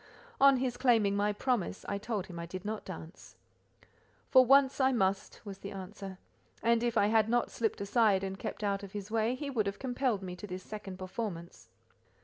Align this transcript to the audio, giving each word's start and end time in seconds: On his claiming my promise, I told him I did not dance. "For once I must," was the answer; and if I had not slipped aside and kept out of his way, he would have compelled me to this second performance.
On 0.39 0.57
his 0.57 0.77
claiming 0.77 1.15
my 1.15 1.31
promise, 1.31 1.85
I 1.87 1.99
told 1.99 2.25
him 2.25 2.39
I 2.39 2.47
did 2.47 2.65
not 2.65 2.83
dance. 2.85 3.35
"For 4.31 4.43
once 4.43 4.79
I 4.81 4.91
must," 4.91 5.41
was 5.45 5.59
the 5.59 5.69
answer; 5.69 6.17
and 6.63 6.81
if 6.81 6.97
I 6.97 7.05
had 7.05 7.29
not 7.29 7.51
slipped 7.51 7.81
aside 7.81 8.23
and 8.23 8.39
kept 8.39 8.63
out 8.63 8.81
of 8.81 8.93
his 8.93 9.11
way, 9.11 9.35
he 9.35 9.51
would 9.51 9.67
have 9.67 9.77
compelled 9.77 10.23
me 10.23 10.35
to 10.37 10.47
this 10.47 10.63
second 10.63 10.97
performance. 10.97 11.69